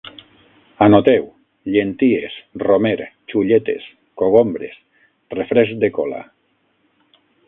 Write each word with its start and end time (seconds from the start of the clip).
Anoteu: 0.85 1.25
llenties, 1.73 2.37
romer, 2.63 2.97
xulletes, 3.33 3.85
cogombres, 4.23 4.83
refresc 5.41 5.77
de 5.85 5.91
cola 5.99 6.25